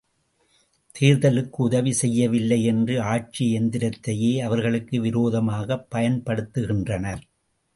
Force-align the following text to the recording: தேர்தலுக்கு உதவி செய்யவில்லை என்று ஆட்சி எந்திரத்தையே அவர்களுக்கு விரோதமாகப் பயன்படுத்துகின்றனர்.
தேர்தலுக்கு 0.99 1.55
உதவி 1.57 1.91
செய்யவில்லை 1.91 2.63
என்று 2.63 3.01
ஆட்சி 3.01 3.59
எந்திரத்தையே 3.59 4.39
அவர்களுக்கு 4.39 5.01
விரோதமாகப் 5.01 5.87
பயன்படுத்துகின்றனர். 5.95 7.21